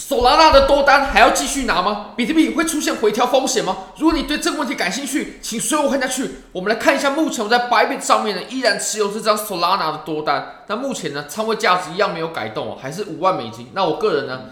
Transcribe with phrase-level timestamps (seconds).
[0.00, 2.12] Solana 的多单还要继续拿吗？
[2.16, 3.76] 比特币会出现回调风险吗？
[3.98, 6.36] 如果你对这个问题感兴趣，请随我看下去。
[6.52, 10.64] 我们来看一下，目前我在白本上面呢，依然持有这张 Solana 的多单。
[10.68, 13.68] 那目前呢，仓位价值一样没有改动哦，还是五万美金。
[13.74, 14.46] 那我个人呢，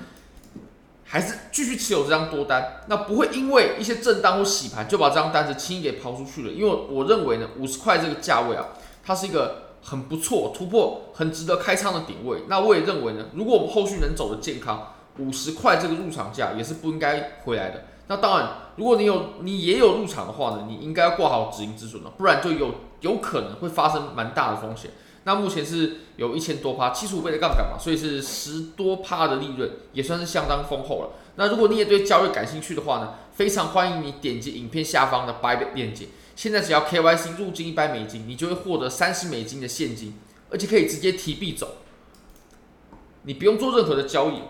[1.04, 2.82] 还是继续持有这张多单。
[2.86, 8.66] 那不会因为一些震荡或洗盘就把这张单子轻易给抛出去了，因为我认为呢，五十块这个价位啊，
[9.02, 12.42] 它是一个很不错突破、很值得开仓的点位。
[12.48, 14.92] 那我也认为呢，如果我们后续能走得健康。
[15.18, 17.84] 五十块这个入场价也是不应该回来的。
[18.06, 24.92] 那当然，如果你有你也有入场的话呢，你应该要挂好止盈止损了，不然就有有可能会发生蛮大的风险。
[25.24, 31.10] 那目前是有一千多趴，七十五倍的杠杆嘛，所以是十多趴的利润，也算是相当丰厚了。
[31.36, 36.06] 那如果你也对交易感兴趣的话呢，非常欢迎你点击影片下方的 b y b 链接。
[36.34, 40.14] 现在只要 KYC 入金一百美金，你就会获得三十美金的现金，
[40.50, 41.68] 而且可以直接提币走，
[43.24, 44.40] 你不用做任何的交易。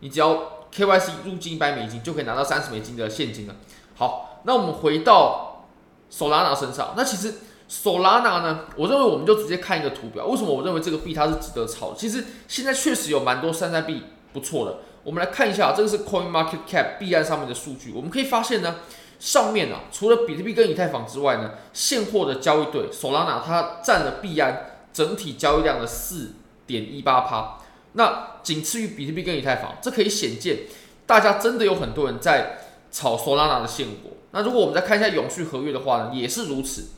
[0.00, 3.56] 你只要 KYC 入金一百美金，就可以拿到三十美金的现金了。
[3.96, 5.66] 好，那我们回到
[6.12, 6.94] Solana 身上。
[6.96, 7.34] 那其实
[7.68, 10.26] Solana 呢，我认为我们就直接看一个图表。
[10.26, 11.94] 为什么我认为这个币它是值得炒？
[11.94, 14.78] 其实现在确实有蛮多山寨币不错的。
[15.04, 17.92] 我们来看一下，这个是 Coin Market Cap 币安上面的数据。
[17.92, 18.76] 我们可以发现呢，
[19.18, 26.34] 上面啊，除了比特币跟以太坊之外呢，现货的交易对 Solana 它占了币安整体交易量的四
[26.66, 27.58] 点一八趴。
[27.98, 30.60] 那仅次于比特币跟以太坊，这可以显见，
[31.04, 32.60] 大家真的有很多人在
[32.92, 34.10] 炒 Solana 的现货。
[34.30, 36.90] 那如果我们再看一下永续合约的话呢，也是如此。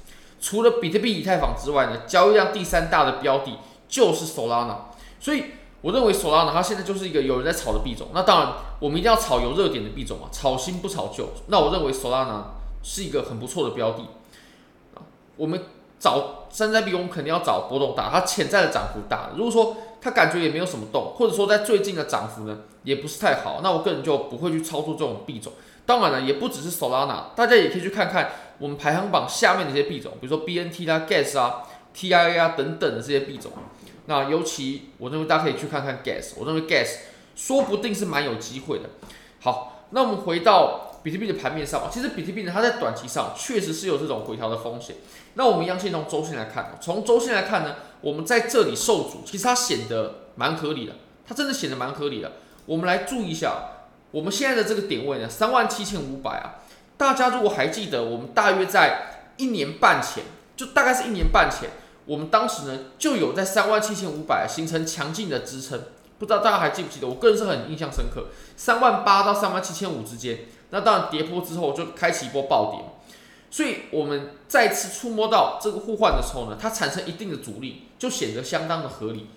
[0.43, 3.57] 除了比特币、以太坊之外呢，交易量第三大的标的
[3.89, 4.77] 就是 Solana。
[5.19, 5.45] 所以
[5.81, 8.09] 我认为 Solana 它现在就是一个有人在炒的币种。
[8.13, 11.31] 那当然，我们一定要炒有热点的币种啊，炒新不炒旧。
[11.47, 12.43] 那我认为 Solana
[12.83, 14.05] 是一个很不错的标的。
[15.39, 15.65] 我们
[15.99, 19.31] 找山寨币，我们肯定要找波动大，它潜在的涨幅大。
[19.37, 23.61] 如果说它感觉也没有什么动，或者说在最近的涨幅呢，也不是太好。
[23.63, 25.53] 那我个人就不会去操作这种币种。
[25.87, 31.63] 当然了，也不只是 Solana，大家也可以去看看我们排行榜下面的一些币种，比如说 BNT 啦、Gas 啊、
[31.97, 33.53] TIA 啊等等的这些币种。
[34.07, 36.97] 那尤其我认为大家可以去看看 Gas，我认为 Gas
[37.37, 38.91] 说不定是蛮有机会的。
[39.41, 40.90] 好，那我们回到。
[41.03, 44.97] 比特币的盘面上，其实比特币呢，它在短期上确实是有这种回调的风险。
[45.35, 50.95] 那我们一样先从周线来看，从周线来看呢，我们在这里受阻，其实它显得蛮合理的，
[51.27, 52.33] 它真的显得蛮合理的。
[52.67, 56.61] 我们来注意一下，我们现在的这个点位呢，三万七千五百啊，
[56.97, 60.25] 大家如果还记得，我们大约在一年半前，
[60.57, 61.71] 就大概是一年半前，
[62.05, 65.81] 我们当时呢就有在三万七千五百形成强劲的支撑，
[66.21, 67.09] 不知道大家还记不记得？
[67.09, 70.41] 我个人是很印象深刻，三万八到三万七千五之间。
[70.69, 72.85] 那当然，跌破之后就开启一波暴跌，
[73.51, 79.29] 所以我们再次触摸到这个互换的时候呢，它产生一定的阻力，就显得相当的合理，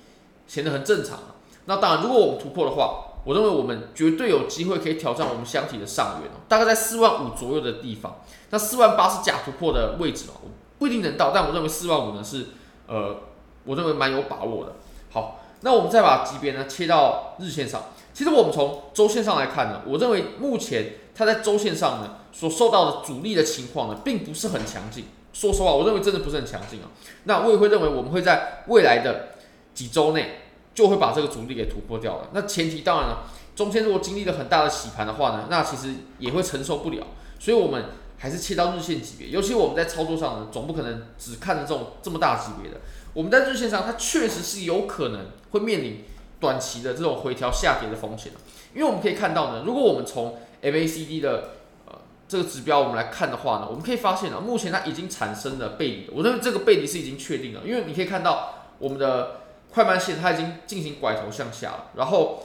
[0.46, 1.20] 显得很正常。
[1.66, 8.18] 那当然，如果我们突破的话，我认为我们绝对有机会可以挑战我们箱体的上缘，大概在四万五左右的地方。
[8.50, 12.48] 那四万八是假突破的位置哦，不一定能到，但我认为四万五呢是
[12.86, 13.16] 呃，
[13.64, 14.74] 我认为蛮有把握的。
[15.12, 17.85] 好，那我们再把级别呢切到日线上。
[18.13, 25.06] 其实我们从周线上来看呢，我认为目前它在周线上呢所受到的阻力的情况呢，并不是很强劲。
[25.34, 26.91] 说实话，我认为真的不是很强劲啊。
[27.23, 29.29] 那我也会认为我们会在未来的
[29.73, 30.41] 几周内
[30.75, 32.29] 就会把这个阻力给突破掉了。
[32.34, 33.23] 那前提当然了，
[33.56, 37.07] 中间如果经历了很大的洗盘的话呢，那其实也会承受不了。
[37.40, 37.85] 所以我们
[38.19, 42.78] 还是切到日线级别，尤其我们在操作上呢，总不可能只看着这种这么大级别的。
[43.13, 46.03] 我们在日线上，它确实是有可能会面临。
[46.40, 48.29] 短期的这种回调下跌的风险，
[48.74, 51.52] 因为我们可以看到呢，如果我们从 MACD 的
[51.88, 51.94] 呃
[52.28, 59.38] 这个指标我们来看的话呢，我们可以发现呢，目前它已经产生了背离，我认为这个背离是已经确定了，因为你可以看到我们的
[59.72, 62.44] 快慢线它已经进行拐头向下了，然后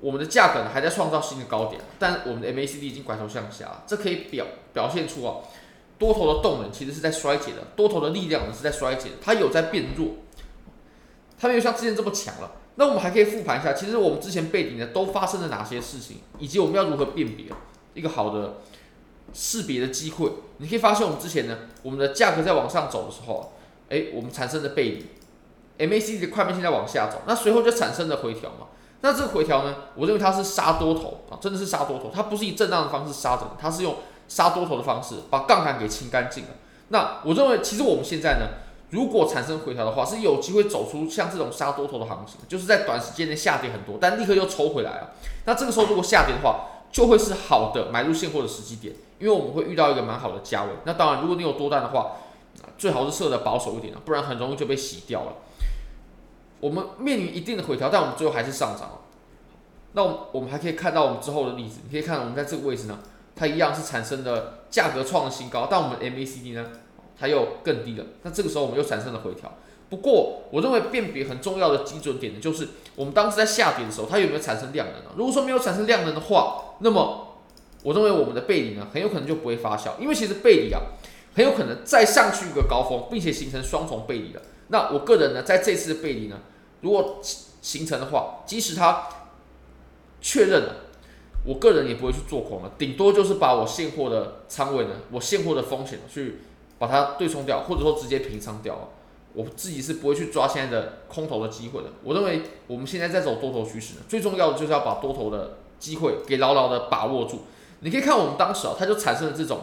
[0.00, 5.36] 我们的价格呢还在创造新的高点，但我们的 MACD 已经拐头向下了，这可以表表现出啊
[5.98, 10.08] 多头的动能其实是在衰竭的，多头的力量呢是在衰竭，它有在变弱，
[11.38, 12.52] 它没有像之前这么强了。
[12.76, 17.46] 那我们还可以复盘一下，其实我们之前背离呢都发生了哪些事情，以及我们要如何辨别
[17.94, 18.58] 一个好的
[19.32, 20.30] 识别的机会。
[20.58, 23.54] 你可以发现我们之前呢，我们的价格在往上走的时候，
[23.88, 25.06] 哎，我们产生的背离
[25.86, 28.66] ，MACD 的快慢线在往下走，那随后就产生了回调嘛。
[29.00, 33.96] 那这个回调呢，我认为它是杀多头啊，真的是杀多头，它不是以震荡的方式杀着，它是用
[34.28, 36.50] 杀多头的方式把杠杆给清干净了。
[36.88, 38.48] 那我认为其实我们现在呢。
[38.90, 45.10] 如果产生回调的话，是有机会走出像这种杀多头的行情，就是在短时间内下跌很多，但立刻又抽回来了。
[45.44, 50.70] 那这个时候如果下跌的话，就会是好的买入现货的时机点，因为我们会遇到一个蛮好的价位。
[50.84, 52.12] 那当然，如果你有多单的话，
[52.78, 55.32] 最好是设的保守一点啊，不然很容易就被洗掉了。
[56.60, 58.98] 我们面临一定的回调，但我们最后还是上涨了。
[59.94, 63.00] 那我们还可以看到我们之后的例子，你可以看我们在这个位置呢，
[63.36, 66.66] 它一样是产生的价格创新高，但我们 MACD 呢，
[67.16, 68.04] 它又更低了。
[68.22, 69.52] 那这个时候我们又产生了回调。
[69.88, 75.10] 不过我认为辨别很重要的基准点呢，就是我们当时在下跌的时候，它有没有产生量能呢？
[75.16, 77.36] 如果说没有产生量能的话，那么
[77.82, 80.80] 我认为我们的背离呢，很有可能就不会发酵，因为其实背离啊，
[81.36, 84.42] 很有可能再上去一个高峰，并且形成双重背离了。
[84.68, 86.40] 那我个人呢，在这次的背离呢，
[86.80, 87.20] 如果
[87.62, 89.06] 形成的话，即使它
[90.20, 90.74] 确认了，
[91.46, 96.40] 我个人也不会去做空了，顶多就是把我现货的仓位呢，我现货的风险去
[96.78, 98.90] 把它对冲掉，或者说直接平仓掉。
[99.32, 101.90] 我自己是不会去抓现在的空头的机会的。
[102.02, 107.42] 我认为我们现在在走多头趋势呢，最重要的就是要把多头的机会给牢牢的把握住。
[107.80, 109.60] 你可以看我们当时啊，它就产生了这种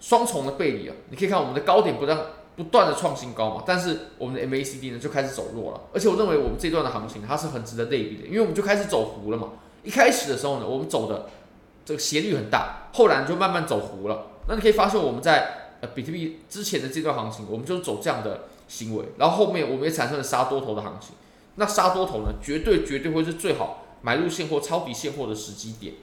[0.00, 0.94] 双重的背离啊。
[1.08, 2.18] 你可以看我们的高点不断
[2.60, 5.80] 不断的创新高嘛，但是我们的 MACD 呢就开始走弱了。
[5.94, 9.52] 而且我认为我们这段的行情它是很值得类比的，因为我们就开始走弧了嘛。
[9.82, 11.30] 一开始的时候呢，我们走的
[11.86, 14.26] 这个斜率很大，后来就慢慢走弧了。
[14.46, 21.14] 那你可以发现我们在呃，比特币之前的这段行情，我们就走这样的行为，然后后面我们也产生了杀多头的行情。
[21.54, 25.94] 那杀多头呢，绝对绝对会是最好买入现货、抄底现货的时机点，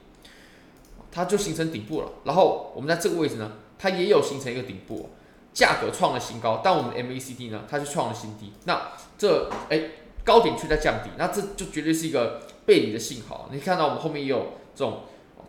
[1.12, 2.10] 它就形成顶部了。
[2.24, 5.12] 然后我们在这个位置呢，它也有形成一个顶部，
[5.58, 8.54] 价格创了新高，但我们 MACD 呢，它就创了新低。
[8.66, 9.82] 那这哎
[10.24, 13.50] 高点却在降低，那这就绝对是一个背离的信号。
[13.52, 15.00] 你看到我们后面也有这种，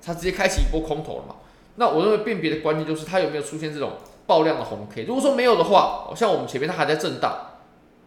[0.01, 1.35] 它直接开启一波空头了嘛？
[1.77, 3.93] 那我认为辨别的关键就是它有没有出现这种。
[4.29, 7.35] 爆量的红 K，如果说没有的话，像我们前面它还在震荡，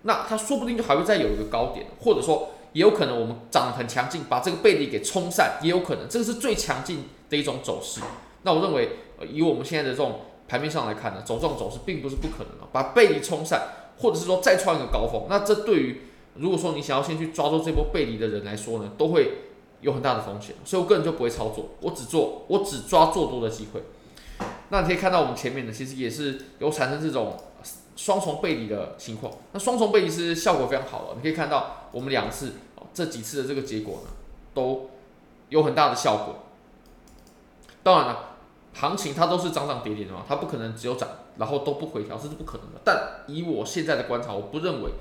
[0.04, 8.02] 那它说不定就还会再有一个高点，或者说也有可能我们涨得很强劲，把这个背离给冲散，也有可能，这个是最强劲的一种走势。
[8.44, 8.90] 那我认为，
[9.32, 10.20] 以我们现在的这种
[10.52, 13.70] 盘面上来看呢，走这种走势并不是不可能的，把背离冲散，
[14.00, 16.02] 或者是说再创一个高峰，那这对于
[16.36, 19.32] 如果说你想要先去抓住这波背离的人来说呢，都会
[19.80, 23.82] 有很大的风险，所以我个人就不会操作，我只做，我只抓做多的机会。
[24.68, 27.38] 那你可以看到，我们前面呢，其实也是有产生这种
[27.96, 29.32] 双重背离的情况。
[29.54, 32.56] 那双重背离是效果非常好的，你可以看到我们两次
[32.94, 34.10] 这几次的这个结果呢，
[34.54, 34.90] 都
[35.48, 36.36] 有很大的效果。
[37.84, 38.31] 当然了，
[38.74, 41.08] 行情它都是涨涨跌跌的嘛，它不可能只有涨，
[41.38, 42.80] 然后都不回调，这是不可能的。
[42.84, 44.92] 但以我现在的观察，我不认为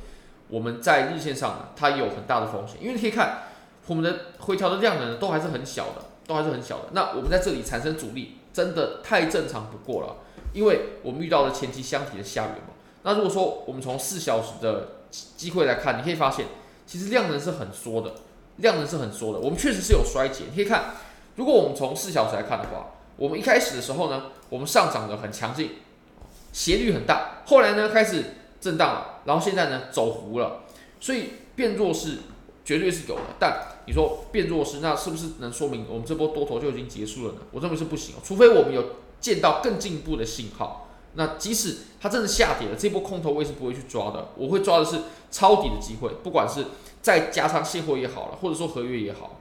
[0.48, 3.42] 我们在日线上呢，它有很大的风险，因为你可以看
[3.86, 6.84] 我们的回调的量能，都还是很小的，都还是很小的。
[6.92, 8.36] 那我们在这里产生阻力。
[8.52, 10.16] 真的太正常不过了，
[10.52, 12.74] 因为我们遇到了前期箱体的下缘嘛。
[13.04, 14.88] 那如果说我们从四小时的
[15.36, 16.46] 机会来看，你可以发现，
[16.84, 18.12] 其实量能是很缩的，
[18.56, 19.38] 量能是很缩的。
[19.38, 20.46] 我们确实是有衰竭。
[20.50, 20.94] 你可以看，
[21.36, 22.88] 如果我们从四小时来看的话，
[23.20, 25.72] 我们一开始的时候呢，我们上涨的很强劲，
[26.52, 28.24] 斜率很大，后来呢开始
[28.58, 30.62] 震荡了，然后现在呢走弧了，
[30.98, 32.20] 所以变弱势。
[32.62, 37.40] 绝对是有的，但你说变弱势，那是不是能说明我们这波多头就已经结束了呢？
[37.50, 38.84] 我认为是不行，除非我们有
[39.18, 40.86] 见到更进一步的信号。
[41.14, 45.00] 那即使它真的下跌了，这波空头我也是不会去抓的，我会抓的是
[45.32, 46.66] 抄底的机会，不管是
[47.02, 49.40] 再加上现货也好了，或者说合约也好。